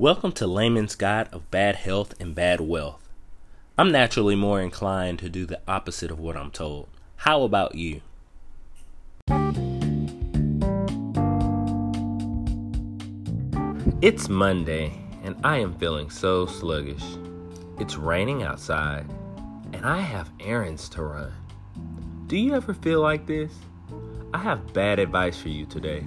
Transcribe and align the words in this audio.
Welcome 0.00 0.30
to 0.34 0.46
Layman's 0.46 0.94
Guide 0.94 1.26
of 1.32 1.50
Bad 1.50 1.74
Health 1.74 2.14
and 2.20 2.32
Bad 2.32 2.60
Wealth. 2.60 3.08
I'm 3.76 3.90
naturally 3.90 4.36
more 4.36 4.60
inclined 4.60 5.18
to 5.18 5.28
do 5.28 5.44
the 5.44 5.60
opposite 5.66 6.12
of 6.12 6.20
what 6.20 6.36
I'm 6.36 6.52
told. 6.52 6.86
How 7.16 7.42
about 7.42 7.74
you? 7.74 8.00
It's 14.00 14.28
Monday, 14.28 14.92
and 15.24 15.34
I 15.42 15.58
am 15.58 15.76
feeling 15.80 16.10
so 16.10 16.46
sluggish. 16.46 17.02
It's 17.80 17.96
raining 17.96 18.44
outside, 18.44 19.04
and 19.72 19.84
I 19.84 19.98
have 19.98 20.30
errands 20.38 20.88
to 20.90 21.02
run. 21.02 21.32
Do 22.28 22.36
you 22.36 22.54
ever 22.54 22.72
feel 22.72 23.00
like 23.00 23.26
this? 23.26 23.52
I 24.32 24.38
have 24.38 24.72
bad 24.72 25.00
advice 25.00 25.36
for 25.42 25.48
you 25.48 25.66
today. 25.66 26.06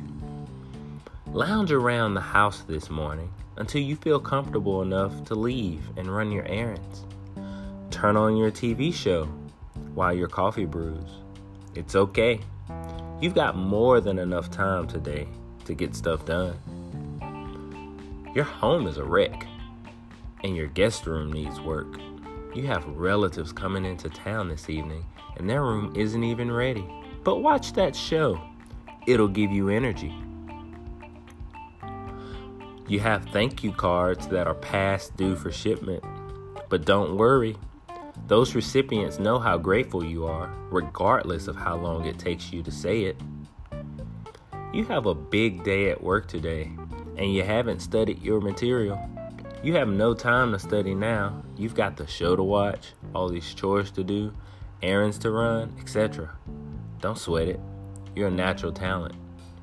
Lounge 1.34 1.72
around 1.72 2.16
the 2.16 2.20
house 2.20 2.60
this 2.68 2.90
morning 2.90 3.32
until 3.56 3.82
you 3.82 3.96
feel 3.96 4.20
comfortable 4.20 4.82
enough 4.82 5.24
to 5.24 5.34
leave 5.34 5.82
and 5.96 6.14
run 6.14 6.30
your 6.30 6.46
errands. 6.46 7.06
Turn 7.90 8.18
on 8.18 8.36
your 8.36 8.52
TV 8.52 8.94
show 8.94 9.30
while 9.96 10.14
your 10.14 10.28
coffee 10.28 10.66
brews. 10.66 11.10
It's 11.74 11.96
okay. 11.96 12.42
You've 13.22 13.34
got 13.34 13.56
more 13.56 14.02
than 14.02 14.20
enough 14.20 14.52
time 14.52 14.90
today 14.90 15.26
to 15.64 15.74
get 15.74 15.96
stuff 15.96 16.26
done. 16.26 16.58
Your 18.36 18.44
home 18.44 18.86
is 18.86 18.98
a 18.98 19.06
wreck, 19.06 19.48
and 20.44 20.54
your 20.54 20.68
guest 20.68 21.06
room 21.06 21.32
needs 21.32 21.62
work. 21.62 21.98
You 22.54 22.68
have 22.68 22.86
relatives 22.90 23.54
coming 23.54 23.86
into 23.86 24.10
town 24.10 24.50
this 24.50 24.70
evening, 24.70 25.06
and 25.38 25.50
their 25.50 25.64
room 25.64 25.94
isn't 25.96 26.26
even 26.26 26.52
ready. 26.52 26.86
But 27.24 27.38
watch 27.38 27.72
that 27.74 27.96
show, 27.96 28.38
it'll 29.08 29.30
give 29.30 29.54
you 29.54 29.70
energy. 29.70 30.14
You 32.92 33.00
have 33.00 33.24
thank 33.30 33.64
you 33.64 33.72
cards 33.72 34.28
that 34.28 34.48
are 34.48 34.54
past 34.54 35.16
due 35.16 35.38
for 35.38 35.50
shipment. 35.50 36.04
But 36.68 36.84
don't 36.84 37.16
worry, 37.16 37.56
those 38.28 38.54
recipients 38.54 39.18
know 39.18 39.40
how 39.40 39.58
grateful 39.58 40.04
you 40.04 40.26
are, 40.26 40.54
regardless 40.70 41.48
of 41.48 41.56
how 41.56 41.78
long 41.78 42.04
it 42.04 42.20
takes 42.20 42.52
you 42.52 42.62
to 42.64 42.70
say 42.70 43.04
it. 43.04 43.16
You 44.74 44.84
have 44.88 45.06
a 45.06 45.16
big 45.16 45.64
day 45.64 45.90
at 45.90 46.04
work 46.04 46.28
today, 46.28 46.70
and 47.16 47.34
you 47.34 47.44
haven't 47.44 47.80
studied 47.80 48.22
your 48.22 48.42
material. 48.42 49.00
You 49.64 49.74
have 49.76 49.88
no 49.88 50.14
time 50.14 50.52
to 50.52 50.60
study 50.60 50.94
now. 50.94 51.44
You've 51.56 51.76
got 51.76 51.96
the 51.96 52.08
show 52.08 52.36
to 52.36 52.44
watch, 52.44 52.92
all 53.16 53.30
these 53.30 53.54
chores 53.54 53.92
to 53.92 54.04
do, 54.04 54.34
errands 54.82 55.18
to 55.20 55.32
run, 55.32 55.74
etc. 55.80 56.36
Don't 57.00 57.18
sweat 57.18 57.48
it. 57.48 57.62
You're 58.18 58.28
a 58.28 58.32
natural 58.32 58.74
talent. 58.74 59.16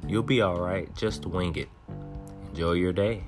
You'll 0.07 0.23
be 0.23 0.43
alright, 0.43 0.97
just 0.97 1.27
wing 1.27 1.57
it. 1.57 1.69
Enjoy 2.59 2.73
your 2.73 2.93
day. 2.93 3.23